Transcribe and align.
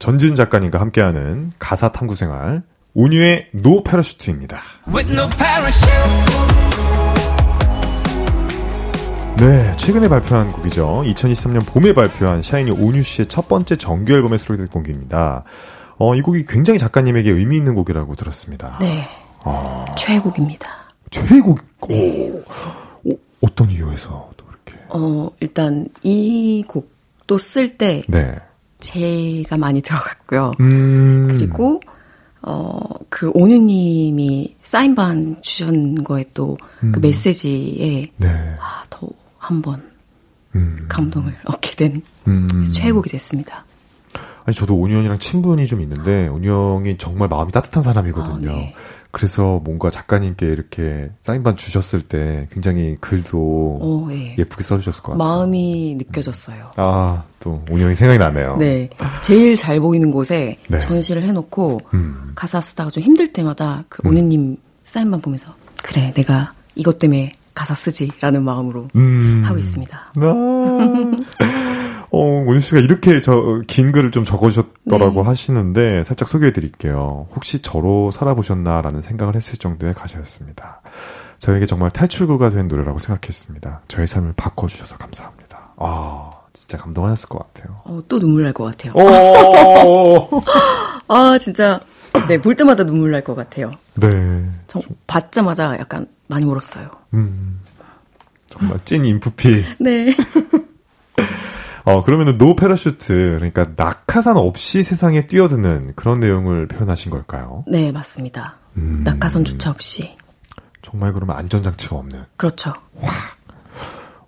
전지은 0.00 0.34
작가님과 0.34 0.80
함께하는 0.80 1.52
가사 1.58 1.92
탐구 1.92 2.16
생활 2.16 2.62
온유의 2.94 3.50
No 3.52 3.84
Parachute입니다. 3.84 4.60
네, 9.36 9.72
최근에 9.76 10.08
발표한 10.08 10.52
곡이죠. 10.52 11.02
2023년 11.06 11.66
봄에 11.66 11.92
발표한 11.92 12.40
샤이니 12.40 12.70
온유 12.72 13.02
씨의 13.02 13.26
첫 13.26 13.46
번째 13.46 13.76
정규 13.76 14.14
앨범에 14.14 14.38
수록된 14.38 14.68
곡입니다. 14.68 15.44
어, 15.98 16.14
이 16.14 16.22
곡이 16.22 16.46
굉장히 16.46 16.78
작가님에게 16.78 17.30
의미 17.30 17.58
있는 17.58 17.74
곡이라고 17.74 18.14
들었습니다. 18.16 18.78
네. 18.80 19.06
어... 19.44 19.84
최애곡입니다. 19.98 20.68
최애곡? 21.10 21.60
네. 21.88 22.30
오, 23.04 23.10
오, 23.10 23.18
어떤 23.42 23.70
이유에서 23.70 24.30
또 24.38 24.46
그렇게? 24.46 24.82
어, 24.88 25.30
일단 25.40 25.88
이 26.02 26.64
곡도 26.66 27.36
쓸때 27.36 28.02
네. 28.08 28.38
제가 28.80 29.56
많이 29.58 29.80
들어갔고요. 29.80 30.52
음... 30.60 31.28
그리고 31.30 31.80
어, 32.42 32.80
그 33.08 33.30
온유님이 33.34 34.56
사인반 34.62 35.36
주신 35.42 36.02
거에 36.04 36.24
또그 36.32 36.58
음. 36.84 36.92
메시지에 37.00 38.10
네. 38.16 38.28
아, 38.60 38.82
더 38.88 39.08
한번 39.38 39.82
음. 40.54 40.86
감동을 40.88 41.36
얻게 41.44 41.76
된 41.76 42.02
음. 42.26 42.48
최애곡이 42.64 43.10
됐습니다. 43.10 43.64
아니 44.44 44.54
저도 44.54 44.74
온유 44.74 44.96
형이랑 44.96 45.18
친분이 45.18 45.66
좀 45.66 45.82
있는데 45.82 46.28
온유 46.28 46.50
형이 46.50 46.96
정말 46.96 47.28
마음이 47.28 47.52
따뜻한 47.52 47.82
사람이거든요. 47.82 48.50
아, 48.50 48.54
네. 48.54 48.74
그래서 49.12 49.60
뭔가 49.64 49.90
작가님께 49.90 50.46
이렇게 50.46 51.10
사인반 51.20 51.56
주셨을 51.56 52.02
때 52.02 52.46
굉장히 52.52 52.94
글도 53.00 53.38
오, 53.38 54.06
네. 54.08 54.36
예쁘게 54.38 54.62
써주셨을 54.62 55.02
것 55.02 55.12
같아요. 55.12 55.18
마음이 55.18 55.96
느껴졌어요. 55.98 56.70
아, 56.76 57.24
또 57.40 57.62
형이 57.68 57.94
생각이 57.94 58.18
나네요. 58.18 58.56
네. 58.58 58.88
제일 59.22 59.56
잘 59.56 59.80
보이는 59.80 60.10
곳에 60.10 60.58
네. 60.68 60.78
전시를 60.78 61.22
해놓고 61.24 61.80
음. 61.94 62.32
가사 62.34 62.60
쓰다가 62.60 62.90
좀 62.90 63.02
힘들 63.02 63.32
때마다 63.32 63.84
그 63.88 64.06
음. 64.06 64.10
온유님 64.10 64.56
사인반 64.84 65.20
보면서 65.20 65.54
그래, 65.82 66.12
내가 66.14 66.52
이것 66.74 66.98
때문에 66.98 67.32
가사 67.54 67.74
쓰지라는 67.74 68.44
마음으로 68.44 68.88
음. 68.94 69.42
하고 69.44 69.58
있습니다. 69.58 70.12
아. 70.16 71.40
어, 72.50 72.52
온유 72.52 72.60
씨가 72.60 72.78
이렇게 72.80 73.20
저 73.20 73.62
긴 73.66 73.92
글을 73.92 74.10
좀 74.10 74.24
적으셨더라고 74.24 75.22
네. 75.22 75.28
하시는데 75.28 76.04
살짝 76.04 76.28
소개해 76.28 76.52
드릴게요. 76.52 77.28
혹시 77.34 77.60
저로 77.60 78.10
살아보셨나라는 78.10 79.02
생각을 79.02 79.36
했을 79.36 79.58
정도의 79.58 79.94
가사였습니다. 79.94 80.80
저에게 81.38 81.66
정말 81.66 81.90
탈출구가 81.90 82.50
된 82.50 82.68
노래라고 82.68 82.98
생각했습니다. 82.98 83.82
저의 83.88 84.06
삶을 84.06 84.34
바꿔주셔서 84.36 84.96
감사합니다. 84.98 85.70
아, 85.78 86.30
진짜 86.52 86.76
감동하셨을 86.78 87.28
것 87.28 87.38
같아요. 87.54 87.80
어, 87.84 88.02
또 88.08 88.18
눈물 88.18 88.42
날 88.44 88.52
것 88.52 88.64
같아요. 88.64 88.92
아, 91.08 91.38
진짜. 91.38 91.80
네, 92.28 92.38
볼 92.40 92.56
때마다 92.56 92.84
눈물 92.84 93.12
날 93.12 93.22
것 93.22 93.34
같아요. 93.34 93.72
네. 93.94 94.44
정, 94.66 94.82
받자마자 95.06 95.78
약간 95.78 96.06
많이 96.26 96.44
울었어요. 96.44 96.90
음, 97.14 97.60
정말 98.50 98.78
찐 98.84 99.04
인프피. 99.04 99.64
네. 99.80 100.14
어, 101.90 102.02
그러면은 102.02 102.38
No 102.38 102.54
Parachute, 102.54 103.36
그러니까 103.38 103.66
낙하산 103.76 104.36
없이 104.36 104.82
세상에 104.82 105.22
뛰어드는 105.22 105.94
그런 105.96 106.20
내용을 106.20 106.68
표현하신 106.68 107.10
걸까요? 107.10 107.64
네, 107.66 107.90
맞습니다. 107.90 108.58
음... 108.76 109.02
낙하선조차 109.04 109.70
없이. 109.70 110.16
정말 110.82 111.12
그러면 111.12 111.36
안전장치가 111.36 111.96
없는. 111.96 112.24
그렇죠. 112.36 112.72
와. 112.94 113.10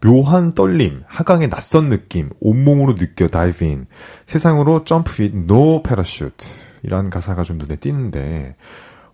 묘한 0.00 0.52
떨림, 0.52 1.05
하강의 1.06 1.48
낯선 1.48 1.88
느낌, 1.88 2.30
온몸으로 2.40 2.96
느껴 2.96 3.28
다이빙, 3.28 3.86
세상으로 4.27 4.83
점프 4.84 5.22
윗노 5.22 5.84
패러슈트. 5.84 6.46
이란 6.83 7.10
가사가 7.10 7.44
좀 7.44 7.58
눈에 7.58 7.77
띄는데, 7.77 8.56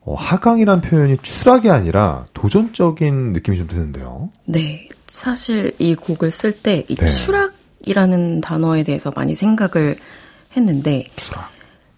어, 0.00 0.14
하강이란 0.14 0.80
표현이 0.80 1.18
추락이 1.18 1.68
아니라 1.68 2.24
도전적인 2.32 3.34
느낌이 3.34 3.58
좀 3.58 3.66
드는데요. 3.66 4.30
네. 4.46 4.88
사실 5.06 5.74
이 5.78 5.94
곡을 5.94 6.30
쓸 6.30 6.52
때이 6.52 6.86
네. 6.86 7.06
추락 7.06 7.57
이라는 7.88 8.40
단어에 8.40 8.82
대해서 8.82 9.10
많이 9.14 9.34
생각을 9.34 9.96
했는데 10.56 11.06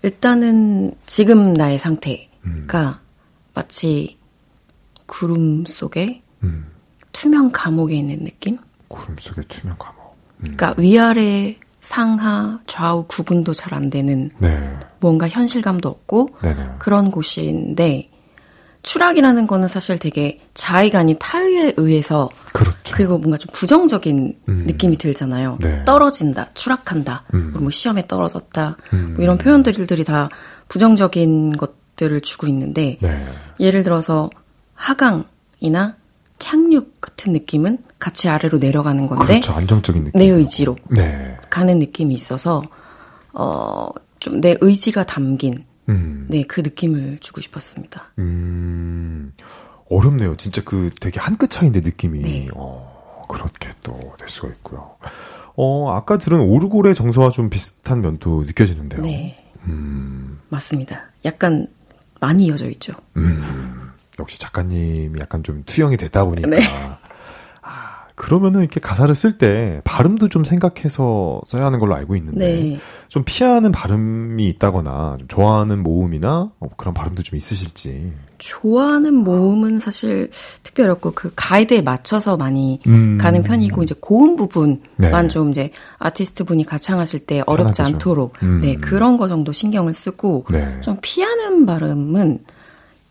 일단은 0.03 0.93
지금 1.06 1.53
나의 1.53 1.78
상태가 1.78 2.28
음. 2.45 2.67
마치 3.55 4.17
구름 5.06 5.65
속에 5.67 6.23
음. 6.43 6.67
투명 7.12 7.50
감옥에 7.53 7.97
있는 7.97 8.25
느낌? 8.25 8.59
구름 8.89 9.17
속에 9.19 9.43
투명 9.49 9.77
감옥. 9.79 10.17
음. 10.39 10.55
그러니까 10.56 10.75
위아래 10.79 11.56
상하 11.81 12.61
좌우 12.67 13.05
구분도 13.09 13.53
잘 13.55 13.75
안 13.75 13.91
되는 13.91 14.31
네. 14.39 14.79
뭔가 15.00 15.29
현실감도 15.29 15.89
없고 15.89 16.31
네네. 16.43 16.75
그런 16.79 17.11
곳인데 17.11 18.11
추락이라는 18.83 19.47
거는 19.47 19.69
사실 19.69 19.99
되게 19.99 20.41
자의가 20.55 20.99
아닌 21.01 21.17
타의에 21.19 21.75
의해서 21.77 22.31
그렇죠. 22.53 22.79
그리고 22.93 23.19
뭔가 23.19 23.37
좀 23.37 23.49
부정적인 23.53 24.39
음. 24.49 24.65
느낌이 24.67 24.97
들잖아요. 24.97 25.59
네. 25.61 25.85
떨어진다, 25.85 26.51
추락한다, 26.55 27.25
음. 27.35 27.55
뭐 27.59 27.71
시험에 27.71 28.07
떨어졌다, 28.07 28.77
음. 28.93 29.15
뭐 29.17 29.25
이런 29.25 29.39
표현들이 29.39 30.05
다 30.05 30.29
부정적인 30.69 31.57
것들을 31.57 32.21
주고 32.23 32.47
있는데 32.47 32.99
네. 33.01 33.27
예를 33.59 33.83
들어서 33.83 34.31
하강이나 34.75 35.97
착륙 36.39 37.01
같은 37.01 37.33
느낌은 37.35 37.79
같이 37.99 38.29
아래로 38.29 38.59
내려가는 38.59 39.07
건데 39.07 39.27
그렇죠. 39.27 39.53
안정적인 39.53 40.05
느낌. 40.05 40.19
내 40.19 40.27
의지로 40.29 40.77
네. 40.89 41.37
가는 41.51 41.79
느낌이 41.79 42.15
있어서 42.15 42.62
어, 43.33 43.91
좀 44.21 44.41
내 44.41 44.57
의지가 44.61 45.05
담긴 45.05 45.65
음. 45.89 46.27
네, 46.29 46.43
그 46.45 46.61
느낌을 46.61 47.19
주고 47.21 47.41
싶었습니다. 47.41 48.13
음, 48.19 49.33
어렵네요. 49.89 50.37
진짜 50.37 50.63
그 50.65 50.91
되게 51.01 51.19
한 51.19 51.37
끗 51.37 51.49
차이인데 51.51 51.81
느낌이. 51.81 52.21
네. 52.21 52.49
어, 52.55 53.25
그렇게 53.29 53.71
또 53.83 53.99
될 54.19 54.29
수가 54.29 54.49
있고요. 54.49 54.97
어, 55.57 55.91
아까 55.93 56.17
들은 56.19 56.41
오르골의 56.41 56.95
정서와 56.95 57.31
좀 57.31 57.51
비슷한 57.51 58.01
면도 58.01 58.45
느껴지는데요. 58.45 59.03
네. 59.03 59.45
음. 59.67 60.39
맞습니다. 60.49 61.11
약간 61.25 61.67
많이 62.21 62.47
이어져 62.47 62.69
있죠. 62.71 62.93
음. 63.17 63.91
역시 64.19 64.39
작가님이 64.39 65.19
약간 65.21 65.43
좀 65.43 65.62
투영이 65.65 65.97
됐다 65.97 66.25
보니까. 66.25 66.49
네. 66.49 66.61
그러면은 68.20 68.60
이렇게 68.60 68.81
가사를 68.81 69.14
쓸 69.14 69.38
때 69.38 69.81
발음도 69.84 70.28
좀 70.28 70.44
생각해서 70.44 71.41
써야 71.47 71.64
하는 71.64 71.78
걸로 71.78 71.94
알고 71.94 72.16
있는데 72.16 72.38
네. 72.38 72.78
좀 73.08 73.22
피하는 73.25 73.72
발음이 73.72 74.47
있다거나 74.47 75.16
좀 75.20 75.26
좋아하는 75.26 75.82
모음이나 75.82 76.50
뭐 76.58 76.69
그런 76.76 76.92
발음도 76.92 77.22
좀 77.22 77.38
있으실지. 77.38 78.12
좋아하는 78.36 79.14
모음은 79.14 79.81
사실 79.81 80.28
특별히 80.62 80.91
없고 80.91 81.12
그 81.12 81.32
가이드에 81.34 81.81
맞춰서 81.81 82.36
많이 82.36 82.78
음. 82.86 83.16
가는 83.19 83.42
편이고 83.42 83.84
이제 83.84 83.94
고음 83.98 84.37
부분만 84.37 84.82
네. 84.98 85.28
좀 85.28 85.48
이제 85.48 85.70
아티스트 85.98 86.44
분이 86.44 86.66
가창하실 86.66 87.20
때 87.20 87.42
어렵지 87.47 87.78
편하죠. 87.81 87.94
않도록 87.94 88.34
음. 88.42 88.60
네 88.60 88.76
그런 88.76 89.16
거 89.16 89.28
정도 89.28 89.50
신경을 89.50 89.94
쓰고 89.94 90.44
네. 90.52 90.78
좀 90.82 90.98
피하는 91.00 91.64
발음은 91.64 92.41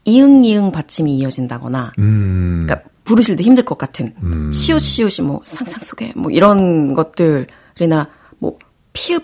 이응 0.06 0.46
이응 0.46 0.72
받침이 0.72 1.18
이어진다거나 1.18 1.94
음. 1.98 2.68
그러니까 2.68 2.88
부르실 3.10 3.36
때 3.38 3.44
힘들 3.44 3.64
것 3.64 3.76
같은 3.76 4.14
음. 4.22 4.52
시옷 4.52 4.84
시옷이 4.84 5.28
뭐 5.28 5.42
상상 5.44 5.82
속에 5.82 6.14
뭐 6.16 6.30
이런 6.30 6.94
것들이나 6.94 8.08
뭐 8.38 8.60
피읍 8.94 9.24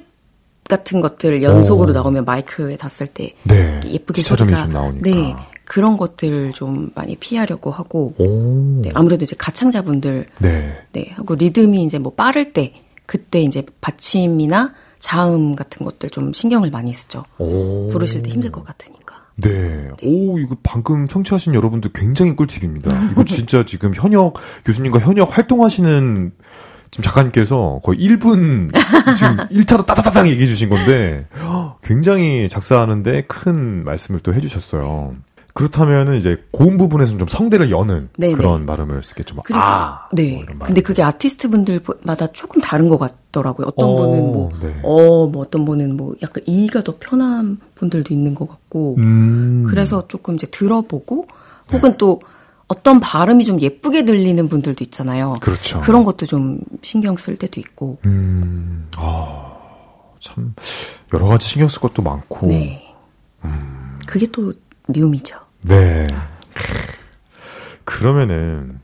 같은 0.67 1.01
것들 1.01 1.43
연속으로 1.43 1.91
오. 1.91 1.93
나오면 1.93 2.25
마이크에 2.25 2.77
닿았을 2.77 3.05
때 3.05 3.35
네. 3.43 3.79
예쁘게 3.85 4.23
소리가 4.23 4.55
좀 4.55 4.73
나오니까. 4.73 5.07
네 5.07 5.35
그런 5.65 5.97
것들을 5.97 6.53
좀 6.53 6.89
많이 6.95 7.15
피하려고 7.15 7.69
하고 7.69 8.15
네, 8.81 8.89
아무래도 8.95 9.23
이제 9.23 9.35
가창자분들 9.37 10.25
네. 10.39 10.77
네 10.91 11.11
하고 11.13 11.35
리듬이 11.35 11.83
이제 11.83 11.99
뭐 11.99 12.11
빠를 12.13 12.53
때 12.53 12.73
그때 13.05 13.41
이제 13.41 13.63
받침이나 13.81 14.73
자음 14.97 15.55
같은 15.55 15.85
것들 15.85 16.09
좀 16.09 16.33
신경을 16.33 16.71
많이 16.71 16.91
쓰죠. 16.91 17.23
오. 17.37 17.89
부르실 17.89 18.23
때 18.23 18.31
힘들 18.31 18.51
것 18.51 18.63
같으니. 18.65 18.95
네. 19.37 19.89
오, 20.01 20.39
이거 20.39 20.55
방금 20.63 21.07
청취하신 21.07 21.53
여러분들 21.53 21.91
굉장히 21.93 22.35
꿀팁입니다. 22.35 23.11
이거 23.11 23.23
진짜 23.25 23.63
지금 23.65 23.93
현역 23.93 24.35
교수님과 24.63 24.99
현역 24.99 25.37
활동하시는 25.37 26.31
지금 26.91 27.03
작가님께서 27.03 27.81
거의 27.83 27.99
1분 27.99 28.71
지금 29.17 29.37
1차로 29.37 29.85
따다다당 29.85 30.29
얘기해 30.29 30.47
주신 30.47 30.69
건데 30.69 31.27
굉장히 31.83 32.47
작사하는데 32.47 33.23
큰 33.23 33.83
말씀을 33.83 34.21
또 34.21 34.33
해주셨어요. 34.33 35.11
그렇다면은 35.55 36.17
이제 36.17 36.43
고음 36.51 36.77
부분에서는 36.77 37.17
좀 37.17 37.27
성대를 37.29 37.71
여는 37.71 38.09
네네. 38.17 38.33
그런 38.33 38.65
발음을 38.65 39.01
쓰겠죠. 39.03 39.37
그리고, 39.45 39.57
아, 39.57 40.09
네. 40.11 40.45
뭐 40.53 40.67
근데 40.67 40.81
그게 40.81 41.01
아티스트 41.01 41.49
분들마다 41.49 42.27
조금 42.33 42.61
다른 42.61 42.89
것 42.89 42.97
같더라고요. 42.97 43.67
어떤 43.67 43.89
어, 43.89 43.95
분은 43.95 44.33
뭐, 44.33 44.49
네. 44.61 44.81
어, 44.83 45.27
뭐 45.27 45.41
어떤 45.41 45.63
분은 45.63 45.95
뭐 45.95 46.13
약간 46.21 46.43
이가 46.45 46.83
더 46.83 46.95
편한 46.99 47.57
분들도 47.75 48.13
있는 48.13 48.35
것 48.35 48.49
같고, 48.49 48.97
음. 48.97 49.63
그래서 49.69 50.05
조금 50.09 50.35
이제 50.35 50.45
들어보고, 50.47 51.25
혹은 51.71 51.91
네. 51.91 51.97
또 51.97 52.19
어떤 52.67 52.99
발음이 52.99 53.45
좀 53.45 53.61
예쁘게 53.61 54.03
들리는 54.03 54.49
분들도 54.49 54.83
있잖아요. 54.83 55.37
그렇죠. 55.39 55.79
그런 55.79 56.03
것도 56.03 56.25
좀 56.25 56.59
신경 56.81 57.15
쓸 57.15 57.37
때도 57.37 57.61
있고. 57.61 57.97
음, 58.05 58.89
아. 58.97 59.53
참 60.19 60.53
여러 61.13 61.27
가지 61.27 61.47
신경 61.47 61.69
쓸 61.69 61.79
것도 61.79 62.01
많고. 62.01 62.47
네. 62.47 62.93
음. 63.45 63.97
그게 64.05 64.25
또 64.31 64.51
묘미죠. 64.87 65.44
네. 65.67 66.07
그러면은 67.83 68.79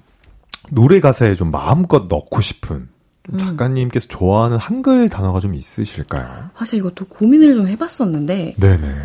노래 0.70 1.00
가사에 1.00 1.36
좀 1.36 1.52
마음껏 1.52 2.08
넣고 2.08 2.42
싶은 2.42 2.88
음. 3.32 3.38
작가님께서 3.38 4.08
좋아하는 4.08 4.58
한글 4.58 5.10
단어가 5.10 5.40
좀 5.40 5.54
있으실까요? 5.56 6.50
사실 6.58 6.80
이것도 6.80 7.06
고민을 7.06 7.54
좀 7.56 7.68
해봤었는데, 7.68 8.56
네네. 8.58 8.96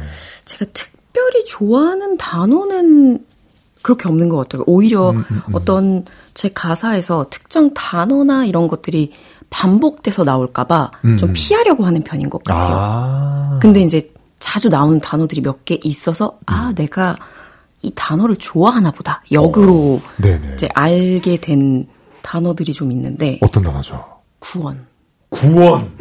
제가 0.44 0.64
특별히 0.72 1.44
좋아하는 1.44 2.16
단어는 2.16 3.24
그렇게 3.82 4.08
없는 4.08 4.28
것 4.28 4.36
같아요. 4.36 4.64
오히려 4.66 5.10
음, 5.10 5.18
음, 5.18 5.42
음. 5.48 5.54
어떤 5.54 6.04
제 6.34 6.48
가사에서 6.48 7.26
특정 7.30 7.72
단어나 7.74 8.44
이런 8.44 8.68
것들이 8.68 9.12
반복돼서 9.48 10.24
나올까봐 10.24 10.90
음, 11.04 11.16
좀 11.18 11.30
음. 11.30 11.32
피하려고 11.34 11.86
하는 11.86 12.02
편인 12.02 12.28
것 12.30 12.42
같아요. 12.42 12.76
아. 12.78 13.58
근데 13.62 13.80
이제 13.80 14.12
자주 14.40 14.68
나오는 14.68 14.98
단어들이 15.00 15.40
몇 15.40 15.64
개 15.64 15.78
있어서 15.84 16.38
아 16.46 16.72
내가 16.74 17.16
이 17.82 17.92
단어를 17.94 18.36
좋아하나 18.36 18.90
보다 18.90 19.22
역으로 19.30 20.00
어. 20.02 20.52
이제 20.54 20.66
알게 20.74 21.36
된 21.36 21.86
단어들이 22.22 22.72
좀 22.72 22.90
있는데 22.92 23.38
어떤 23.42 23.62
단어죠? 23.62 24.04
구원. 24.38 24.86
구원. 25.30 25.92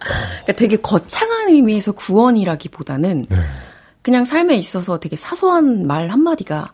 그러니까 0.00 0.52
되게 0.56 0.76
거창한 0.76 1.48
의미에서 1.50 1.92
구원이라기보다는 1.92 3.26
네. 3.28 3.36
그냥 4.02 4.24
삶에 4.24 4.56
있어서 4.56 4.98
되게 4.98 5.16
사소한 5.16 5.86
말 5.86 6.08
한마디가 6.08 6.72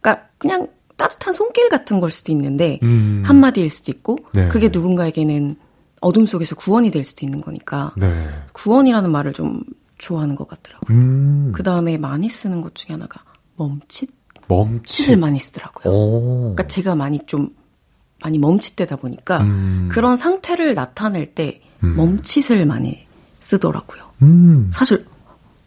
그러니까 0.00 0.28
그냥 0.38 0.68
따뜻한 0.96 1.32
손길 1.32 1.68
같은 1.68 2.00
걸 2.00 2.10
수도 2.10 2.32
있는데 2.32 2.78
음. 2.82 3.22
한마디일 3.24 3.70
수도 3.70 3.90
있고 3.92 4.18
네. 4.32 4.48
그게 4.48 4.68
누군가에게는 4.68 5.56
어둠 6.00 6.26
속에서 6.26 6.54
구원이 6.54 6.90
될 6.90 7.04
수도 7.04 7.26
있는 7.26 7.40
거니까 7.40 7.92
네. 7.96 8.28
구원이라는 8.52 9.10
말을 9.10 9.32
좀 9.32 9.60
좋아하는 9.98 10.34
것 10.34 10.48
같더라고요. 10.48 10.96
음. 10.96 11.52
그 11.54 11.62
다음에 11.62 11.98
많이 11.98 12.28
쓰는 12.28 12.60
것 12.60 12.74
중에 12.74 12.94
하나가 12.94 13.22
멈칫. 13.56 14.10
멈칫을 14.48 15.16
많이 15.18 15.38
쓰더라고요. 15.38 15.92
오. 15.92 16.40
그러니까 16.54 16.66
제가 16.66 16.94
많이 16.94 17.18
좀 17.26 17.50
많이 18.22 18.38
멈칫되다 18.38 18.96
보니까 18.96 19.42
음. 19.42 19.88
그런 19.90 20.16
상태를 20.16 20.74
나타낼 20.74 21.26
때 21.26 21.60
음. 21.84 21.96
멈칫을 21.96 22.64
많이 22.64 23.06
쓰더라고요. 23.40 24.02
음. 24.22 24.70
사실 24.72 25.04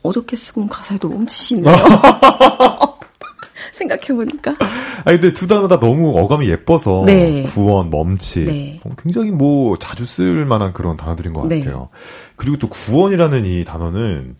어저께 0.03 0.35
쓰고 0.35 0.61
온 0.61 0.69
가사에도 0.69 1.09
멈칫이 1.09 1.59
있네요. 1.59 1.75
생각해보니까. 3.71 4.51
아 4.59 5.03
근데 5.12 5.33
두 5.33 5.47
단어 5.47 5.68
다 5.68 5.79
너무 5.79 6.18
어감이 6.18 6.50
예뻐서 6.50 7.03
네. 7.06 7.44
구원, 7.44 7.89
멈칫 7.89 8.45
네. 8.45 8.79
어, 8.83 8.89
굉장히 9.01 9.31
뭐 9.31 9.75
자주 9.77 10.06
쓸 10.06 10.45
만한 10.45 10.73
그런 10.73 10.97
단어들인 10.97 11.33
것 11.33 11.47
네. 11.47 11.59
같아요. 11.59 11.89
그리고 12.35 12.57
또 12.57 12.68
구원이라는 12.69 13.45
이 13.45 13.63
단어는 13.65 14.35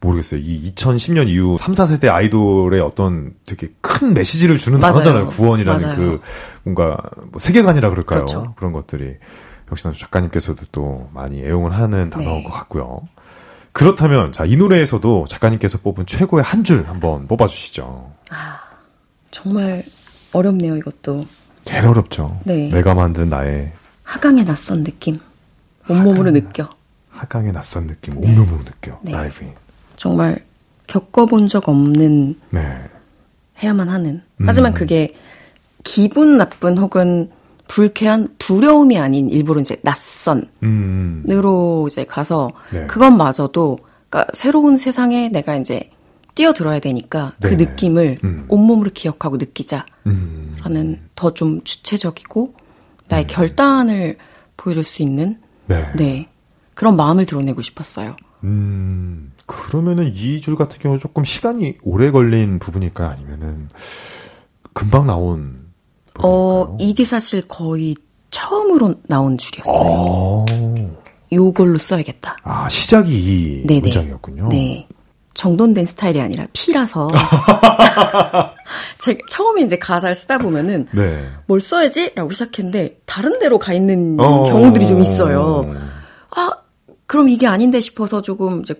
모르겠어요. 0.00 0.40
이 0.40 0.72
2010년 0.74 1.28
이후 1.28 1.56
3, 1.58 1.72
4세대 1.72 2.08
아이돌의 2.08 2.80
어떤 2.80 3.32
되게 3.46 3.68
큰 3.80 4.14
메시지를 4.14 4.58
주는 4.58 4.78
맞아요. 4.78 4.92
단어잖아요. 4.94 5.28
구원이라는 5.28 5.84
맞아요. 5.86 5.96
그 5.96 6.20
뭔가 6.64 6.96
뭐 7.30 7.40
세계관이라 7.40 7.90
그럴까요? 7.90 8.20
그렇죠. 8.20 8.54
그런 8.56 8.72
것들이 8.72 9.14
역시나 9.70 9.92
작가님께서도 9.96 10.66
또 10.70 11.08
많이 11.12 11.40
애용을 11.42 11.72
하는 11.72 12.08
단어인 12.10 12.36
네. 12.38 12.42
것 12.44 12.50
같고요. 12.50 13.00
그렇다면 13.72 14.32
자 14.32 14.44
이 14.46 14.56
노래에서도 14.56 15.26
작가님께서 15.28 15.78
뽑은 15.78 16.06
최고의 16.06 16.42
한 16.44 16.62
줄 16.64 16.84
한번 16.88 17.26
뽑아주시죠. 17.26 18.10
아 18.30 18.58
정말 19.30 19.84
어렵네요 20.32 20.76
이것도. 20.76 21.26
제일 21.64 21.86
어렵죠. 21.86 22.40
네. 22.44 22.68
내가 22.68 22.94
만든 22.94 23.28
나의 23.28 23.72
하강의 24.04 24.44
낯선 24.44 24.84
느낌 24.84 25.18
온몸으로 25.88 26.28
하강, 26.28 26.32
느껴. 26.32 26.68
하강의 27.10 27.52
낯선 27.52 27.86
느낌 27.86 28.20
네. 28.20 28.28
온몸으로 28.28 28.64
느껴. 28.64 28.98
네. 29.02 29.12
다이빙. 29.12 29.52
정말 29.96 30.44
겪어본 30.86 31.48
적 31.48 31.68
없는 31.68 32.38
네. 32.50 32.78
해야만 33.62 33.88
하는. 33.88 34.22
하지만 34.44 34.72
음. 34.72 34.74
그게 34.74 35.14
기분 35.82 36.36
나쁜 36.36 36.78
혹은 36.78 37.30
불쾌한 37.68 38.28
두려움이 38.38 38.98
아닌 38.98 39.28
일부러 39.28 39.60
이제 39.60 39.76
낯선으로 39.82 40.48
음. 40.62 41.24
이제 41.88 42.04
가서 42.04 42.50
네. 42.70 42.86
그것마저도 42.86 43.78
그러니까 44.08 44.30
새로운 44.34 44.76
세상에 44.76 45.28
내가 45.28 45.56
이제 45.56 45.90
뛰어들어야 46.36 46.78
되니까 46.78 47.32
그 47.40 47.48
네. 47.48 47.56
그 47.56 47.62
느낌을 47.62 48.16
음. 48.22 48.44
온몸으로 48.48 48.90
기억하고 48.94 49.36
느끼자라는 49.38 49.86
음. 50.06 51.08
더좀 51.16 51.64
주체적이고 51.64 52.54
나의 53.08 53.24
음. 53.24 53.26
결단을 53.26 54.18
보여줄 54.56 54.84
수 54.84 55.02
있는 55.02 55.40
네. 55.66 55.84
네. 55.96 56.28
그런 56.74 56.94
마음을 56.96 57.26
드러내고 57.26 57.62
싶었어요. 57.62 58.14
음, 58.44 59.32
그러면은 59.46 60.12
이 60.14 60.40
줄 60.40 60.54
같은 60.56 60.78
경우 60.78 60.98
조금 60.98 61.24
시간이 61.24 61.78
오래 61.82 62.10
걸린 62.10 62.58
부분일까요? 62.60 63.08
아니면은 63.08 63.68
금방 64.74 65.06
나온 65.06 65.66
어, 66.22 66.76
이게 66.78 67.04
사실 67.04 67.42
거의 67.48 67.96
처음으로 68.30 68.94
나온 69.08 69.38
줄이었어요. 69.38 69.74
어. 69.74 70.46
요걸로 71.32 71.78
써야겠다. 71.78 72.36
아, 72.42 72.68
시작이 72.68 73.10
이. 73.12 73.64
문장이었군요. 73.66 74.48
네. 74.48 74.86
정돈된 75.36 75.84
스타일이 75.84 76.20
아니라 76.20 76.46
피라서 76.54 77.08
제가 78.98 79.18
처음에 79.28 79.60
이제 79.62 79.78
가사를 79.78 80.14
쓰다 80.14 80.38
보면은 80.38 80.86
네. 80.92 81.28
뭘 81.46 81.60
써야지라고 81.60 82.30
시작했는데 82.30 83.00
다른 83.04 83.38
데로 83.38 83.58
가 83.58 83.74
있는 83.74 84.16
어... 84.18 84.44
경우들이 84.44 84.88
좀 84.88 85.00
있어요. 85.02 85.70
아 86.30 86.50
그럼 87.06 87.28
이게 87.28 87.46
아닌데 87.46 87.80
싶어서 87.80 88.22
조금 88.22 88.62
이제 88.62 88.74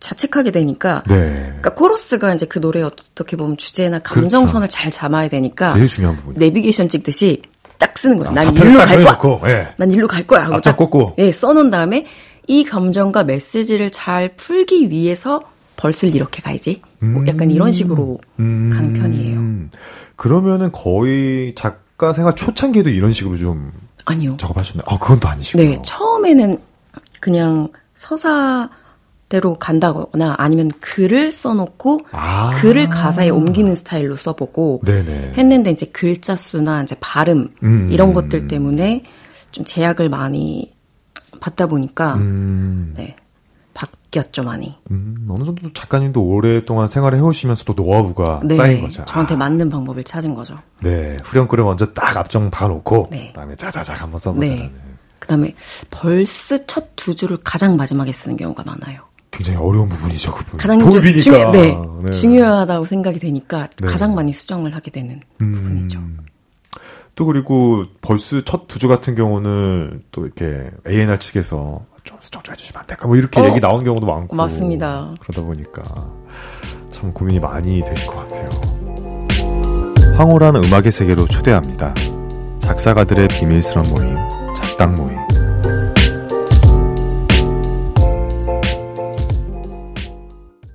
자책하게 0.00 0.50
되니까 0.50 1.02
네. 1.06 1.44
그러니까 1.44 1.74
코러스가 1.74 2.34
이제 2.34 2.46
그 2.46 2.58
노래 2.60 2.82
어떻게 2.82 3.36
보면 3.36 3.56
주제나 3.58 4.00
감정선을 4.00 4.66
그렇죠. 4.66 4.72
잘 4.72 4.90
잡아야 4.90 5.28
되니까 5.28 5.74
제일 5.74 5.86
중요한 5.86 6.16
부분. 6.16 6.34
내비게이션 6.38 6.88
찍듯이 6.88 7.42
딱 7.78 7.96
쓰는 7.98 8.18
거예요. 8.18 8.30
아, 8.30 8.34
난 8.34 8.54
일로 8.56 8.78
갈 8.78 9.18
거야. 9.18 9.40
예. 9.52 9.68
난 9.76 9.90
일로 9.90 10.08
갈 10.08 10.26
거야 10.26 10.44
하고 10.44 10.60
딱 10.60 10.76
꽂고. 10.76 11.16
예, 11.18 11.30
써놓은 11.30 11.68
다음에 11.68 12.06
이 12.46 12.64
감정과 12.64 13.24
메시지를 13.24 13.90
잘 13.90 14.34
풀기 14.36 14.90
위해서 14.90 15.42
벌쓸 15.76 16.14
이렇게 16.14 16.42
가야지. 16.42 16.82
뭐 16.98 17.22
음. 17.22 17.28
약간 17.28 17.50
이런 17.50 17.72
식으로 17.72 18.20
음. 18.38 18.70
가는 18.70 18.92
편이에요. 18.92 19.68
그러면은 20.16 20.70
거의 20.70 21.54
작가 21.54 22.12
생활 22.12 22.34
초창기에도 22.36 22.90
이런 22.90 23.12
식으로 23.12 23.36
좀 23.36 23.72
아니요. 24.04 24.36
작업하셨나요? 24.38 24.84
아, 24.86 24.98
그건 24.98 25.20
또 25.20 25.28
아니시고요. 25.28 25.70
네, 25.70 25.78
처음에는 25.82 26.58
그냥 27.20 27.68
서사 27.94 28.70
대로 29.28 29.54
간다거나 29.54 30.34
아니면 30.36 30.70
글을 30.80 31.32
써놓고 31.32 32.00
아~ 32.10 32.50
글을 32.60 32.90
가사에 32.90 33.30
옮기는 33.30 33.74
스타일로 33.74 34.16
써보고 34.16 34.82
네네. 34.84 35.32
했는데 35.36 35.70
이제 35.70 35.86
글자 35.86 36.36
수나 36.36 36.82
이제 36.82 36.94
발음 37.00 37.48
음. 37.62 37.88
이런 37.90 38.12
것들 38.12 38.46
때문에 38.46 39.04
좀 39.50 39.64
제약을 39.64 40.10
많이 40.10 40.74
받다 41.42 41.66
보니까 41.66 42.14
음. 42.14 42.94
네 42.96 43.16
바뀌었죠 43.74 44.42
많이. 44.44 44.74
음, 44.90 45.26
어느 45.28 45.42
정도 45.44 45.72
작가님도 45.72 46.22
오랫동안 46.22 46.86
생활을 46.86 47.18
해오시면서 47.18 47.64
또 47.64 47.72
노하우가 47.72 48.42
네, 48.44 48.54
쌓인 48.54 48.80
거죠. 48.82 49.04
저한테 49.06 49.34
아. 49.34 49.38
맞는 49.38 49.68
방법을 49.70 50.04
찾은 50.04 50.34
거죠. 50.34 50.56
네, 50.80 51.16
후렴구를 51.24 51.64
먼저 51.64 51.92
딱 51.92 52.16
앞정 52.16 52.50
봐놓고 52.50 53.08
네. 53.10 53.28
그다음에 53.28 53.56
자자작 53.56 54.00
한번 54.00 54.18
써보자는. 54.20 54.56
네. 54.56 54.72
그다음에 55.18 55.54
벌스 55.90 56.66
첫 56.66 56.92
두 56.96 57.16
줄을 57.16 57.36
가장 57.42 57.76
마지막에 57.76 58.12
쓰는 58.12 58.36
경우가 58.36 58.62
많아요. 58.64 59.00
굉장히 59.32 59.58
어려운 59.58 59.88
부분이죠, 59.88 60.32
그 60.34 60.44
부분. 60.44 60.58
가장 60.58 60.78
도입이니까. 60.78 61.20
중요, 61.22 61.50
네, 61.50 61.76
네. 62.04 62.12
중요하다고 62.12 62.84
생각이 62.84 63.18
되니까 63.18 63.68
네. 63.80 63.88
가장 63.88 64.14
많이 64.14 64.32
수정을 64.32 64.74
하게 64.76 64.90
되는 64.92 65.18
음, 65.40 65.52
부분이죠. 65.52 66.00
또 67.14 67.26
그리고 67.26 67.84
벌스 68.00 68.42
첫 68.44 68.66
두 68.68 68.78
주 68.78 68.88
같은 68.88 69.14
경우는 69.14 70.02
또 70.12 70.24
이렇게 70.24 70.70
A&R 70.88 71.18
측에서 71.18 71.82
좀 72.04 72.18
수정 72.20 72.42
좀 72.42 72.52
해주시면 72.54 72.80
안 72.80 72.86
될까? 72.86 73.06
뭐 73.06 73.16
이렇게 73.16 73.40
어, 73.40 73.44
얘기 73.46 73.60
나온 73.60 73.84
경우도 73.84 74.06
많고. 74.06 74.34
맞습니다. 74.34 75.10
그러다 75.20 75.42
보니까 75.46 75.82
참 76.90 77.12
고민이 77.12 77.38
많이 77.38 77.82
되실 77.84 78.06
것 78.06 78.16
같아요. 78.28 78.48
황홀한 80.16 80.56
음악의 80.56 80.90
세계로 80.90 81.26
초대합니다. 81.26 81.94
작사가들의 82.58 83.28
비밀스런 83.28 83.88
모임, 83.88 84.16
작당 84.56 84.94
모임. 84.94 85.16